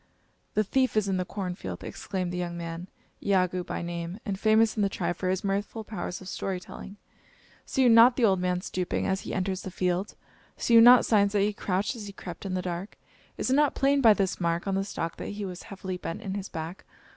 "The 0.55 0.63
thief 0.63 0.97
is 0.97 1.07
in 1.07 1.17
the 1.17 1.25
corn 1.25 1.53
field!" 1.53 1.83
exclaimed 1.83 2.33
the 2.33 2.37
young 2.39 2.57
man, 2.57 2.87
Iagoo 3.23 3.63
by 3.63 3.83
name, 3.83 4.19
and 4.25 4.39
famous 4.39 4.75
in 4.75 4.81
the 4.81 4.89
tribe 4.89 5.15
for 5.15 5.29
his 5.29 5.43
mirthful 5.43 5.83
powers 5.83 6.19
of 6.21 6.27
story 6.27 6.59
telling; 6.59 6.97
"see 7.67 7.83
you 7.83 7.89
not 7.89 8.15
the 8.15 8.25
old 8.25 8.39
man 8.39 8.61
stooping 8.61 9.05
as 9.05 9.21
he 9.21 9.31
enters 9.35 9.61
the 9.61 9.69
field? 9.69 10.15
See 10.57 10.73
you 10.73 10.81
not 10.81 11.05
signs 11.05 11.33
that 11.33 11.41
he 11.41 11.53
crouched 11.53 11.95
as 11.95 12.07
he 12.07 12.13
crept 12.13 12.47
in 12.47 12.55
the 12.55 12.63
dark? 12.63 12.97
Is 13.37 13.51
it 13.51 13.55
not 13.55 13.75
plain 13.75 14.01
by 14.01 14.15
this 14.15 14.41
mark 14.41 14.65
on 14.67 14.73
the 14.73 14.83
stalk 14.83 15.17
that 15.17 15.27
he 15.37 15.45
was 15.45 15.61
heavily 15.69 15.97
bent 15.97 16.23
in 16.23 16.33
his 16.33 16.49
hack? 16.51 16.83